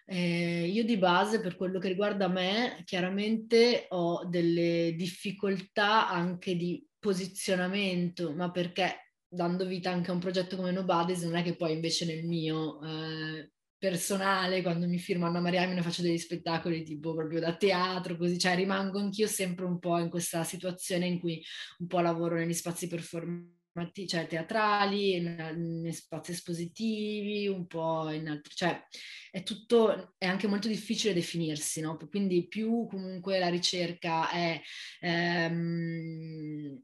[0.06, 6.86] Eh, io di base, per quello che riguarda me, chiaramente ho delle difficoltà anche di
[7.00, 11.74] posizionamento, ma perché dando vita anche a un progetto come Nobodies, non è che poi
[11.74, 16.84] invece nel mio eh, personale, quando mi firmo Anna Maria, me ne faccio degli spettacoli
[16.84, 21.20] tipo proprio da teatro, così, cioè rimango anch'io sempre un po' in questa situazione in
[21.20, 21.44] cui
[21.80, 23.62] un po' lavoro negli spazi performativi,
[24.08, 28.86] cioè teatrali, in, in spazi espositivi, un po' in altri, cioè
[29.32, 31.98] è tutto, è anche molto difficile definirsi, no?
[32.10, 34.62] Quindi più comunque la ricerca è...
[35.02, 36.82] Ehm,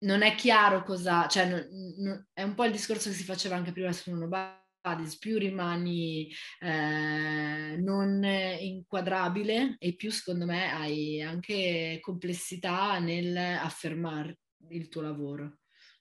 [0.00, 1.66] non è chiaro cosa, cioè non,
[1.98, 6.30] non, è un po' il discorso che si faceva anche prima su Nobodies, più rimani
[6.60, 14.38] eh, non inquadrabile e più secondo me hai anche complessità nel affermare
[14.70, 15.58] il tuo lavoro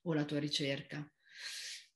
[0.10, 1.06] o la tua ricerca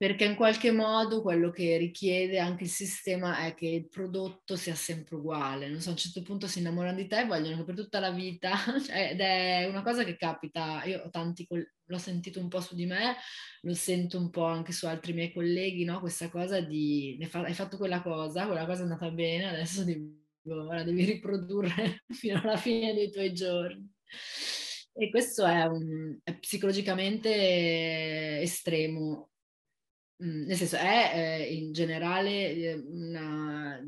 [0.01, 4.73] perché in qualche modo quello che richiede anche il sistema è che il prodotto sia
[4.73, 5.69] sempre uguale.
[5.69, 7.99] Non so, a un certo punto si innamorano di te e vogliono che per tutta
[7.99, 12.47] la vita, cioè, ed è una cosa che capita, io ho tanti, l'ho sentito un
[12.47, 13.15] po' su di me,
[13.61, 15.99] lo sento un po' anche su altri miei colleghi, no?
[15.99, 20.81] Questa cosa di, hai fatto quella cosa, quella cosa è andata bene, adesso devi, ora
[20.81, 23.87] devi riprodurre fino alla fine dei tuoi giorni.
[24.93, 29.31] E questo è, un, è psicologicamente estremo
[30.23, 33.81] Mm, nel senso è eh, in generale eh, una,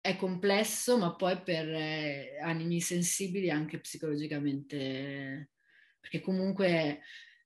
[0.00, 5.50] è complesso, ma poi per eh, animi sensibili anche psicologicamente,
[5.98, 7.00] perché comunque,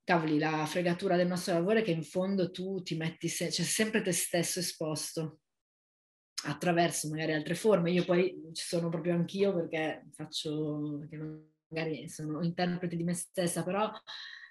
[0.05, 3.63] cavoli, la fregatura del nostro lavoro è che in fondo tu ti metti, se- c'è
[3.63, 5.41] sempre te stesso esposto
[6.45, 7.93] attraverso magari altre forme.
[7.93, 11.17] Io poi ci sono proprio anch'io perché faccio, perché
[11.69, 13.91] magari sono interprete di me stessa, però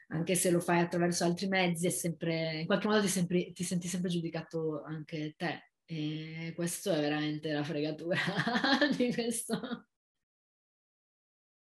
[0.10, 3.64] anche se lo fai attraverso altri mezzi, è sempre, in qualche modo ti, sempre, ti
[3.64, 5.72] senti sempre giudicato anche te.
[5.86, 8.18] E questo è veramente la fregatura
[8.96, 9.88] di questo.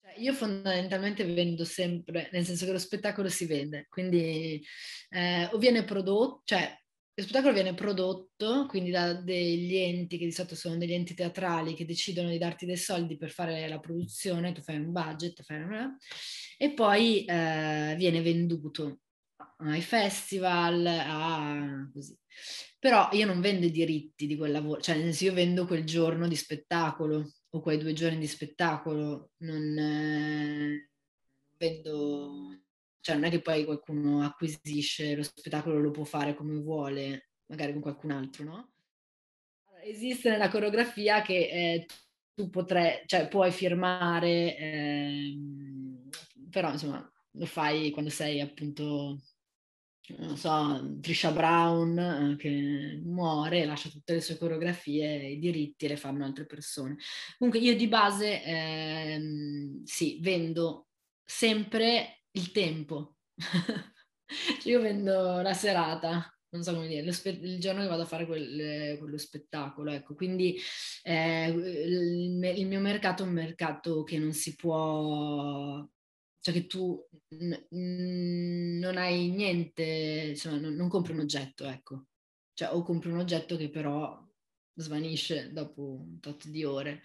[0.01, 4.65] Cioè, io fondamentalmente vendo sempre, nel senso che lo spettacolo si vende, quindi
[5.11, 6.80] eh, o viene prodotto, cioè
[7.21, 11.75] lo spettacolo viene prodotto quindi da degli enti che di solito sono degli enti teatrali
[11.75, 15.63] che decidono di darti dei soldi per fare la produzione, tu fai un budget, fai
[15.63, 15.97] una...
[16.57, 19.01] e poi eh, viene venduto
[19.59, 22.17] ai festival, a così.
[22.79, 26.29] Però io non vendo i diritti di quel lavoro, cioè senso io vendo quel giorno
[26.29, 30.91] di spettacolo o quei due giorni di spettacolo, non eh,
[31.59, 32.40] vendo
[33.01, 37.73] cioè non è che poi qualcuno acquisisce lo spettacolo, lo può fare come vuole, magari
[37.73, 38.73] con qualcun altro, no?
[39.83, 41.87] esiste nella coreografia che eh,
[42.35, 45.39] tu potrai, cioè puoi firmare, eh,
[46.51, 49.21] però insomma lo fai quando sei appunto,
[50.19, 55.97] non so, Trisha Brown eh, che muore, lascia tutte le sue coreografie, i diritti le
[55.97, 56.97] fanno altre persone.
[57.39, 60.89] Comunque io di base ehm, sì, vendo
[61.25, 63.17] sempre il tempo.
[64.61, 68.07] cioè io vendo la serata, non so come dire, spe- il giorno che vado a
[68.07, 70.57] fare quel, quello spettacolo, ecco, quindi
[71.03, 75.87] eh, il, il, mio mercato è un mercato che non si può,
[76.41, 77.67] cioè che tu n-
[78.81, 79.83] non hai niente,
[80.31, 82.07] insomma, non, non compri un oggetto, ecco,
[82.55, 84.19] cioè o compri un oggetto che però
[84.75, 87.03] svanisce dopo un tot di ore.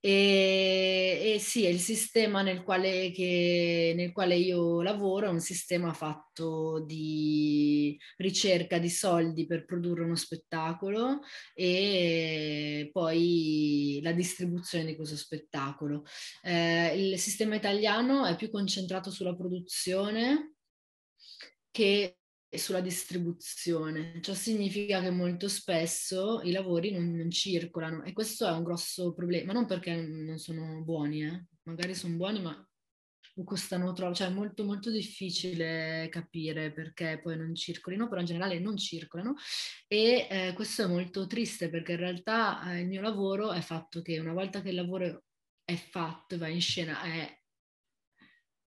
[0.00, 5.92] E, e sì, il sistema nel quale, che, nel quale io lavoro è un sistema
[5.92, 11.20] fatto di ricerca di soldi per produrre uno spettacolo
[11.54, 16.04] e poi la distribuzione di questo spettacolo.
[16.42, 20.54] Eh, il sistema italiano è più concentrato sulla produzione
[21.70, 22.16] che
[22.50, 24.20] sulla distribuzione.
[24.22, 29.12] Ciò significa che molto spesso i lavori non, non, circolano e questo è un grosso
[29.12, 31.46] problema, non perché non sono buoni, eh.
[31.64, 32.66] magari sono buoni ma
[33.44, 38.58] costano troppo, cioè è molto molto difficile capire perché poi non circolino, però in generale
[38.58, 39.34] non circolano
[39.86, 44.00] e eh, questo è molto triste perché in realtà eh, il mio lavoro è fatto
[44.00, 45.24] che una volta che il lavoro
[45.64, 47.40] è fatto e va in scena è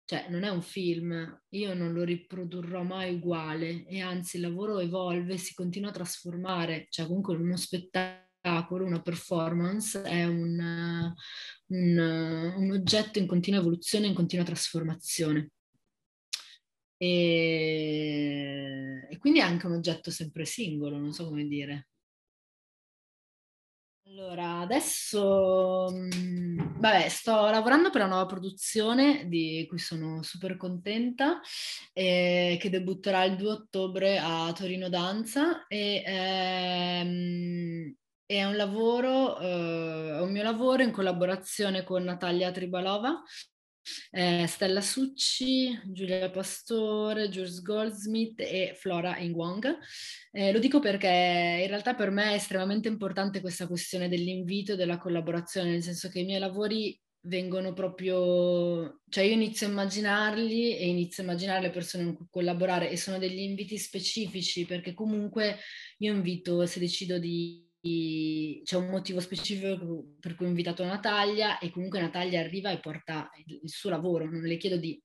[0.09, 4.79] cioè non è un film, io non lo riprodurrò mai uguale e anzi il lavoro
[4.79, 11.12] evolve, si continua a trasformare, cioè comunque uno spettacolo, una performance è un,
[11.66, 11.99] un,
[12.57, 15.51] un oggetto in continua evoluzione, in continua trasformazione.
[16.97, 17.87] E,
[19.11, 21.88] e quindi è anche un oggetto sempre singolo, non so come dire.
[24.11, 31.40] Allora, adesso, mh, vabbè, sto lavorando per una nuova produzione di cui sono super contenta,
[31.92, 37.94] eh, che debutterà il 2 ottobre a Torino Danza e ehm,
[38.25, 43.23] è un lavoro, eh, un mio lavoro in collaborazione con Natalia Tribalova,
[44.11, 49.79] eh, Stella Succi, Giulia Pastore, Jules Goldsmith e Flora Ingwang.
[50.33, 54.77] Eh, lo dico perché in realtà per me è estremamente importante questa questione dell'invito e
[54.77, 60.77] della collaborazione, nel senso che i miei lavori vengono proprio, cioè io inizio a immaginarli
[60.77, 64.94] e inizio a immaginare le persone con cui collaborare e sono degli inviti specifici perché
[64.94, 65.59] comunque
[65.98, 67.67] io invito, se decido di
[68.64, 73.31] c'è un motivo specifico per cui ho invitato Natalia e comunque Natalia arriva e porta
[73.46, 75.01] il, suo lavoro, non le chiedo di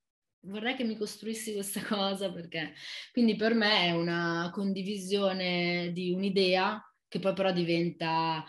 [0.46, 2.74] vorrei che mi costruissi questa cosa perché
[3.12, 8.44] quindi per me è una condivisione di un'idea che poi però diventa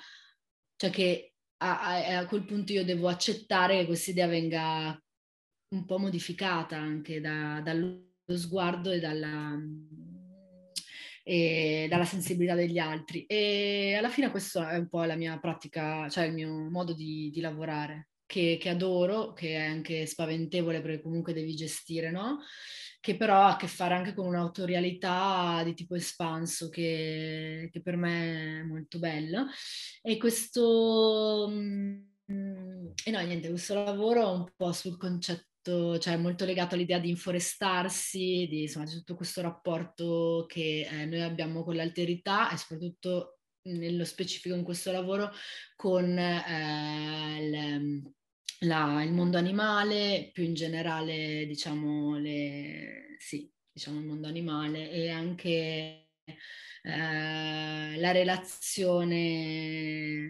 [0.77, 4.99] cioè che a, a, a quel punto io devo accettare che questa idea venga
[5.69, 9.57] un po' modificata anche da, dallo sguardo e dalla
[11.25, 13.25] e dalla sensibilità degli altri.
[13.25, 17.31] E alla fine questo è un po' la mia pratica, cioè il mio modo di,
[17.33, 22.41] di lavorare, che, che, adoro, che è anche spaventevole perché comunque devi gestire, no?
[23.01, 27.97] Che però ha a che fare anche con un'autorialità di tipo espanso che, che per
[27.97, 29.47] me è molto bella.
[30.03, 31.49] E questo...
[31.51, 32.03] Mm,
[33.05, 36.99] e no, niente, questo lavoro è un po' sul concetto molto, cioè molto legato all'idea
[36.99, 42.57] di inforestarsi, di, insomma, di tutto questo rapporto che eh, noi abbiamo con l'alterità e
[42.57, 45.31] soprattutto nello specifico in questo lavoro
[45.75, 48.13] con eh, il,
[48.67, 55.09] la, il, mondo animale, più in generale diciamo, le, sì, diciamo il mondo animale e
[55.09, 56.11] anche
[56.87, 59.15] eh, la relazione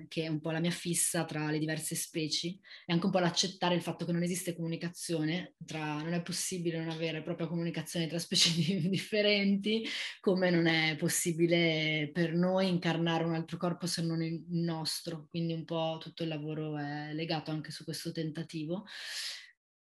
[0.09, 2.47] che è un po' la mia fissa tra le diverse specie
[2.87, 6.79] e anche un po' l'accettare il fatto che non esiste comunicazione, tra, non è possibile
[6.79, 8.53] non avere propria comunicazione tra specie
[8.88, 9.85] differenti,
[10.21, 15.55] come non è possibile per noi incarnare un altro corpo se non il nostro, quindi
[15.55, 18.85] un po' tutto il lavoro è legato anche su questo tentativo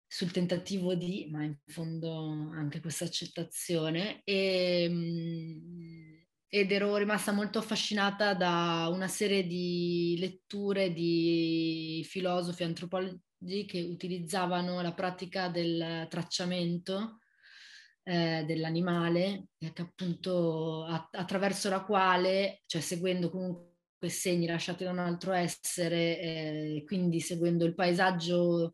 [0.10, 4.22] sul tentativo di, ma in fondo anche questa accettazione.
[4.24, 6.17] E, ehm,
[6.50, 14.82] ed ero rimasta molto affascinata da una serie di letture di filosofi antropologi che utilizzavano
[14.82, 17.20] la pratica del tracciamento
[18.04, 23.76] eh, dell'animale, che appunto a- attraverso la quale, cioè seguendo comunque
[24.08, 28.72] segni lasciati da un altro essere, eh, quindi seguendo il paesaggio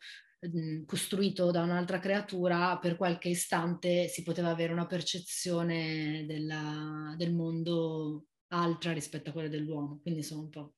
[0.86, 8.26] costruito da un'altra creatura, per qualche istante si poteva avere una percezione della, del mondo
[8.50, 10.74] altra rispetto a quella dell'uomo, quindi sono un po'...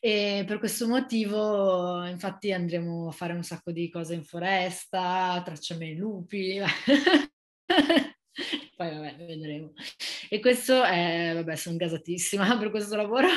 [0.00, 5.82] E per questo motivo, infatti, andremo a fare un sacco di cose in foresta, tracciamo
[5.84, 6.60] i lupi.
[8.76, 9.72] Poi vabbè, vedremo.
[10.28, 13.28] E questo è, vabbè, sono gasatissima per questo lavoro.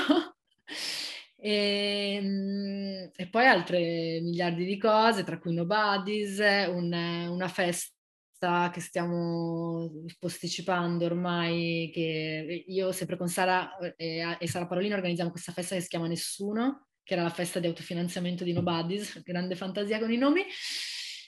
[1.48, 6.92] E, ehm, e, poi altre miliardi di cose, tra cui Nobodies, un,
[7.30, 14.96] una festa che stiamo posticipando ormai, che io sempre con Sara e, e Sara Parolino
[14.96, 19.22] organizziamo questa festa che si chiama Nessuno, che era la festa di autofinanziamento di Nobodies,
[19.24, 20.44] grande fantasia con i nomi,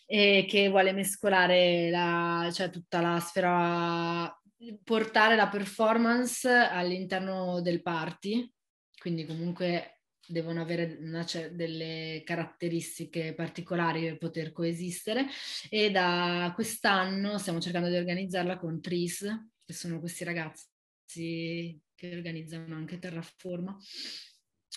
[0.05, 4.37] e che vuole mescolare la, cioè tutta la sfera,
[4.83, 8.51] portare la performance all'interno del party,
[8.99, 9.98] quindi comunque
[10.29, 15.25] devono avere una, delle caratteristiche particolari per poter coesistere.
[15.69, 19.25] E da quest'anno stiamo cercando di organizzarla con TRIS,
[19.65, 23.77] che sono questi ragazzi che organizzano anche Terraforma.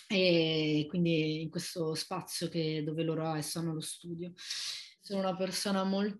[0.09, 4.33] E quindi in questo spazio che, dove loro adesso hanno lo studio.
[4.35, 6.15] Sono una persona molto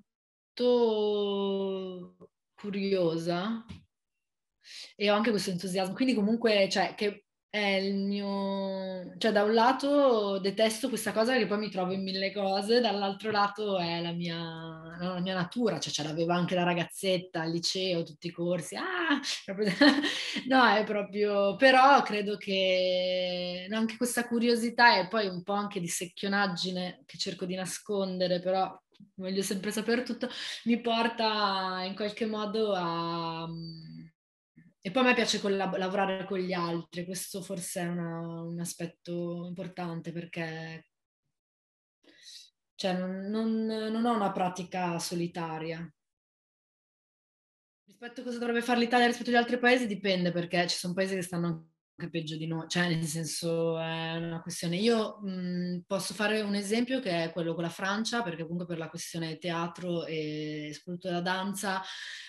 [2.53, 3.65] curiosa
[4.95, 7.22] e ho anche questo entusiasmo, quindi comunque cioè, che
[7.53, 9.13] è il mio...
[9.19, 13.29] cioè da un lato detesto questa cosa che poi mi trovo in mille cose, dall'altro
[13.29, 14.35] lato è la mia,
[14.99, 19.19] la mia natura, cioè ce l'aveva anche la ragazzetta al liceo, tutti i corsi, ah!
[20.47, 21.55] no, è proprio...
[21.55, 27.45] però credo che anche questa curiosità e poi un po' anche di secchionaggine che cerco
[27.45, 28.75] di nascondere, però
[29.17, 30.27] voglio sempre sapere tutto,
[30.63, 33.47] mi porta in qualche modo a
[34.85, 38.59] e poi a me piace collab- lavorare con gli altri, questo forse è una, un
[38.59, 40.89] aspetto importante perché
[42.75, 45.89] cioè, non, non, non, ho una pratica solitaria.
[47.85, 51.15] Rispetto a cosa dovrebbe fare l'Italia rispetto agli altri paesi dipende perché ci sono paesi
[51.15, 54.77] che stanno anche peggio di noi, cioè nel senso è una questione.
[54.77, 58.77] Io mh, posso fare un esempio che è quello con la Francia, perché comunque per
[58.77, 61.81] la questione teatro e soprattutto la danza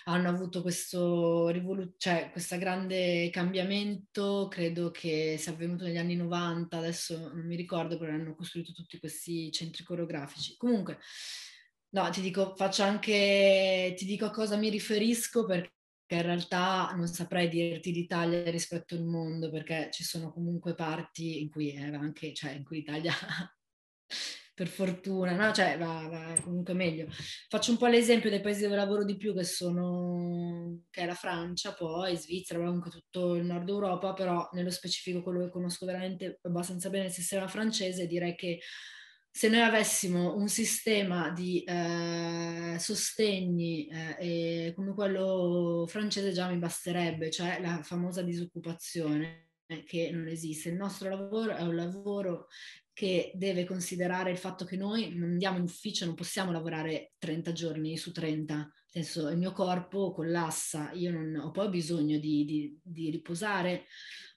[0.05, 6.77] hanno avuto questo rivolu- cioè questo grande cambiamento, credo che sia avvenuto negli anni 90,
[6.77, 10.55] adesso non mi ricordo, però hanno costruito tutti questi centri coreografici.
[10.57, 10.99] Comunque,
[11.89, 15.73] no, ti dico, faccio anche, ti dico a cosa mi riferisco perché
[16.05, 21.41] che in realtà non saprei dirti l'Italia rispetto al mondo, perché ci sono comunque parti
[21.41, 23.13] in cui è anche, cioè in cui l'Italia
[24.53, 25.51] per fortuna, no?
[25.51, 27.07] Cioè va, va, comunque meglio.
[27.49, 31.13] Faccio un po' l'esempio dei paesi dove lavoro di più, che sono, che è la
[31.13, 36.39] Francia, poi Svizzera, comunque tutto il nord Europa, però nello specifico quello che conosco veramente
[36.43, 38.59] abbastanza bene il sistema francese, direi che
[39.37, 43.85] se noi avessimo un sistema di eh, sostegni
[44.17, 50.69] eh, come quello francese già mi basterebbe, cioè la famosa disoccupazione eh, che non esiste.
[50.69, 52.47] Il nostro lavoro è un lavoro
[52.95, 57.51] che deve considerare il fatto che noi non andiamo in ufficio, non possiamo lavorare 30
[57.51, 62.45] giorni su 30, nel senso il mio corpo collassa, io non ho poi bisogno di,
[62.45, 63.87] di, di riposare,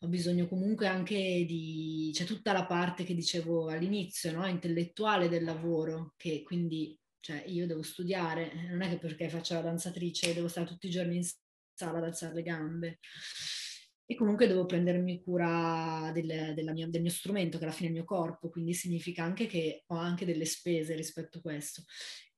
[0.01, 4.45] ho bisogno comunque anche di, c'è tutta la parte che dicevo all'inizio, no?
[4.45, 9.61] intellettuale del lavoro, che quindi cioè, io devo studiare, non è che perché faccio la
[9.61, 11.29] danzatrice devo stare tutti i giorni in
[11.75, 12.99] sala ad alzare le gambe
[14.11, 17.99] e comunque devo prendermi cura del, mia, del, mio strumento, che alla fine è il
[17.99, 21.83] mio corpo, quindi significa anche che ho anche delle spese rispetto a questo.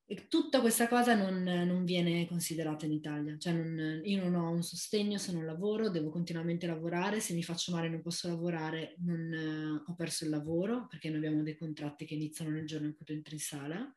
[0.04, 4.50] E tutta questa cosa non, non viene considerata in Italia, cioè non, io non ho
[4.50, 8.96] un sostegno se non lavoro, devo continuamente lavorare, se mi faccio male non posso lavorare
[9.04, 12.88] non eh, ho perso il lavoro, perché noi abbiamo dei contratti che iniziano nel giorno
[12.88, 13.96] in cui tu entri in sala,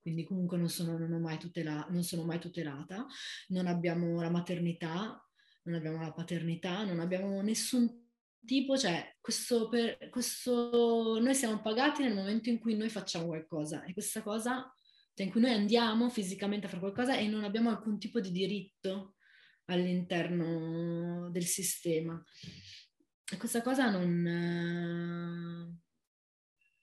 [0.00, 3.06] quindi comunque non sono, non tutela, non sono mai tutelata,
[3.50, 5.24] non abbiamo la maternità,
[5.64, 8.02] non abbiamo la paternità, non abbiamo nessun
[8.44, 13.84] tipo, cioè questo, per, questo, noi siamo pagati nel momento in cui noi facciamo qualcosa
[13.84, 14.72] e questa cosa,
[15.14, 18.30] cioè in cui noi andiamo fisicamente a fare qualcosa e non abbiamo alcun tipo di
[18.30, 19.14] diritto
[19.66, 22.22] all'interno del sistema.
[23.32, 24.20] E questa cosa non,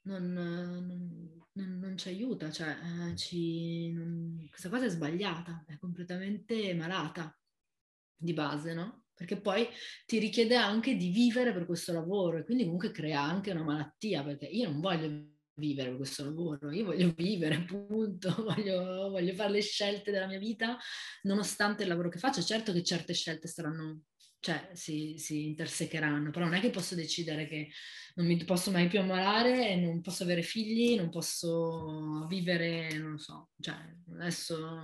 [0.02, 2.76] non, non, non ci aiuta, cioè
[3.12, 3.94] eh, ci,
[4.50, 7.36] questa cosa è sbagliata, è completamente malata
[8.22, 9.06] di base, no?
[9.14, 9.68] Perché poi
[10.06, 14.24] ti richiede anche di vivere per questo lavoro e quindi comunque crea anche una malattia,
[14.24, 19.52] perché io non voglio vivere per questo lavoro, io voglio vivere, appunto, voglio, voglio fare
[19.52, 20.78] le scelte della mia vita
[21.24, 22.42] nonostante il lavoro che faccio.
[22.42, 24.04] Certo che certe scelte saranno
[24.42, 27.70] cioè si, si, intersecheranno, però non è che posso decidere che
[28.16, 33.18] non mi posso mai più ammalare, non posso avere figli, non posso vivere, non lo
[33.20, 33.76] so, cioè
[34.14, 34.82] adesso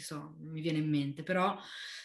[0.00, 1.56] so, mi viene in mente, però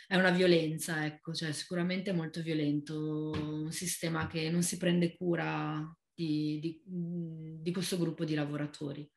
[0.07, 5.15] è una violenza, ecco, cioè sicuramente è molto violento, un sistema che non si prende
[5.17, 5.83] cura
[6.13, 6.81] di, di,
[7.61, 9.09] di questo gruppo di lavoratori.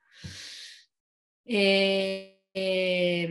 [1.42, 3.28] E, e,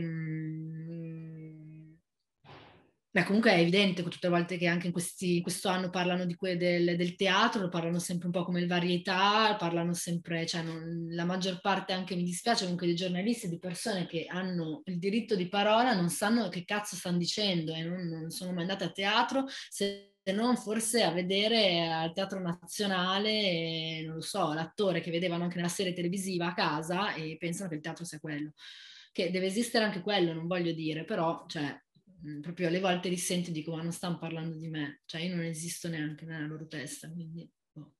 [3.10, 6.58] Beh, comunque è evidente tutte le volte che anche in, questi, questo anno parlano que,
[6.58, 11.24] del, del, teatro, parlano sempre un po' come il varietà, parlano sempre, cioè non, la
[11.24, 15.48] maggior parte anche mi dispiace comunque dei giornalisti, di persone che hanno il diritto di
[15.48, 19.46] parola, non sanno che cazzo stanno dicendo e non, non sono mai andate a teatro,
[19.70, 25.56] se non forse a vedere al Teatro Nazionale, non lo so, l'attore che vedevano anche
[25.56, 28.52] nella serie televisiva a casa e pensano che il teatro sia quello.
[29.12, 31.74] Che deve esistere anche quello, non voglio dire, però, cioè,
[32.40, 35.34] proprio alle volte li sento e dico ma non stanno parlando di me, cioè io
[35.34, 37.48] non esisto neanche nella loro testa, quindi...
[37.72, 37.94] Boh.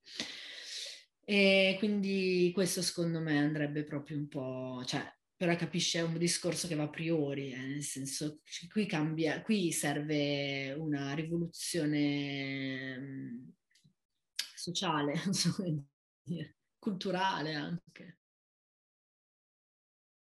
[1.23, 5.05] E quindi questo secondo me andrebbe proprio un po', cioè,
[5.35, 9.71] però capisci è un discorso che va a priori, eh, nel senso qui cambia, qui
[9.71, 13.49] serve una rivoluzione mm,
[14.55, 15.13] sociale,
[16.77, 18.18] culturale anche.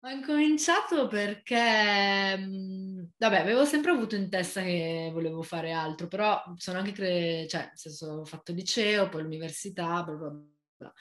[0.04, 6.42] Ho incominciato perché, mhmm, vabbè, avevo sempre avuto in testa che volevo fare altro, però
[6.58, 10.28] sono anche, cre- cioè, nel senso, ho fatto liceo, poi l'università, bla bla
[10.76, 10.92] bla.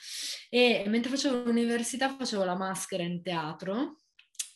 [0.49, 3.97] E mentre facevo l'università facevo la maschera in teatro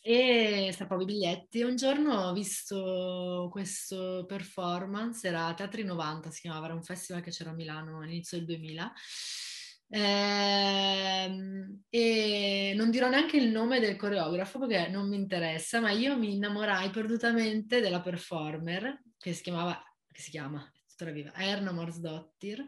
[0.00, 1.60] e strappavo i biglietti.
[1.60, 7.30] Un giorno ho visto questo performance, era Teatri 90, si chiamava, era un festival che
[7.30, 8.90] c'era a Milano all'inizio del 2000
[9.90, 16.16] Ehm, e non dirò neanche il nome del coreografo perché non mi interessa, ma io
[16.18, 19.82] mi innamorai perdutamente della performer che si chiamava,
[20.12, 22.66] che si chiama, tuttora viva, Erna Morsdottir.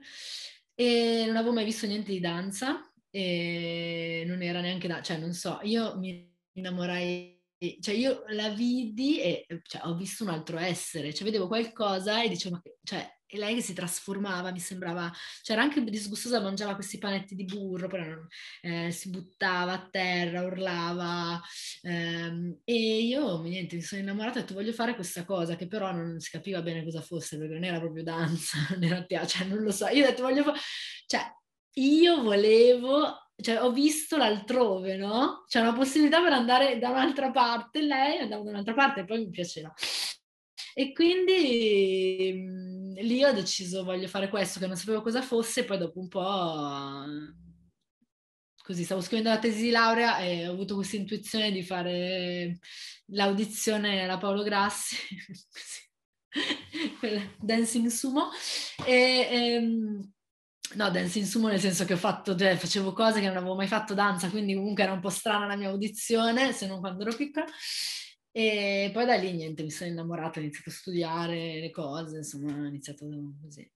[0.74, 5.32] E non avevo mai visto niente di danza e non era neanche da, cioè non
[5.34, 7.38] so, io mi innamorai
[7.80, 12.28] cioè io la vidi e cioè, ho visto un altro essere, cioè vedevo qualcosa e
[12.30, 15.10] dicevo, cioè, e lei che si trasformava, mi sembrava,
[15.42, 18.26] cioè anche disgustosa, mangiava questi panetti di burro, non,
[18.62, 21.40] eh, si buttava a terra, urlava
[21.82, 25.68] ehm, e io niente, mi sono innamorata e ho detto voglio fare questa cosa che
[25.68, 29.28] però non si capiva bene cosa fosse perché non era proprio danza, non era teatro,
[29.28, 30.58] cioè non lo so, io ho detto voglio fare,
[31.06, 31.32] cioè
[31.74, 35.44] io volevo cioè, ho visto l'altrove, no?
[35.46, 39.20] C'è una possibilità per andare da un'altra parte, lei andava da un'altra parte e poi
[39.20, 39.72] mi piaceva.
[40.74, 42.32] E quindi
[43.02, 47.04] lì ho deciso voglio fare questo, che non sapevo cosa fosse, poi dopo un po'
[48.62, 52.58] così stavo scrivendo la tesi di laurea e ho avuto questa intuizione di fare
[53.06, 54.96] l'audizione alla Paolo Grassi,
[57.40, 58.30] Dancing Sumo,
[58.86, 60.12] e, ehm,
[60.72, 63.56] No, dance in sumo nel senso che ho fatto, cioè, facevo cose che non avevo
[63.56, 67.02] mai fatto danza, quindi comunque era un po' strana la mia audizione, se non quando
[67.02, 67.44] ero piccola.
[68.32, 72.52] E poi da lì niente, mi sono innamorata, ho iniziato a studiare le cose, insomma,
[72.52, 73.06] ho iniziato
[73.42, 73.68] così.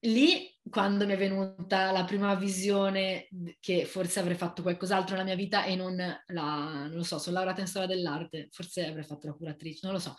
[0.00, 5.34] Lì, quando mi è venuta la prima visione che forse avrei fatto qualcos'altro nella mia
[5.34, 9.26] vita e non la, non lo so, sono laureata in storia dell'arte, forse avrei fatto
[9.26, 10.14] la curatrice, non lo so,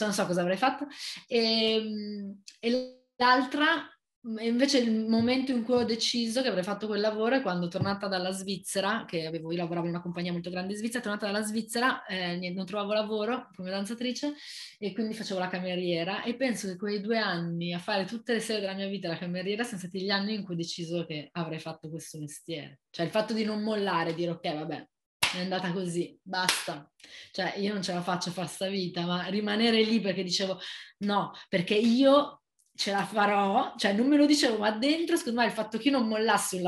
[0.00, 0.86] non so cosa avrei fatto.
[1.28, 3.88] E, ehm, e l'altra
[4.24, 8.06] invece il momento in cui ho deciso che avrei fatto quel lavoro è quando tornata
[8.06, 11.44] dalla Svizzera, che avevo, io lavoravo in una compagnia molto grande in Svizzera, tornata dalla
[11.44, 14.34] Svizzera eh, non trovavo lavoro come danzatrice
[14.78, 18.40] e quindi facevo la cameriera e penso che quei due anni a fare tutte le
[18.40, 21.28] sere della mia vita la cameriera sono stati gli anni in cui ho deciso che
[21.32, 22.80] avrei fatto questo mestiere.
[22.90, 24.88] Cioè il fatto di non mollare, dire ok vabbè,
[25.34, 26.88] è andata così, basta.
[27.32, 30.60] Cioè io non ce la faccio a fare sta vita, ma rimanere lì perché dicevo
[30.98, 32.41] no, perché io
[32.74, 35.88] ce la farò, cioè non me lo dicevo, ma dentro secondo me il fatto che
[35.88, 36.62] io non mollassi un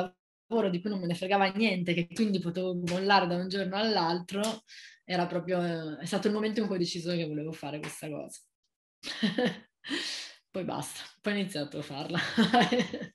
[0.48, 3.76] lavoro di cui non me ne fregava niente, che quindi potevo mollare da un giorno
[3.76, 4.62] all'altro,
[5.04, 8.40] era proprio, è stato il momento in cui ho deciso che volevo fare questa cosa.
[10.50, 12.18] poi basta, poi ho iniziato a farla.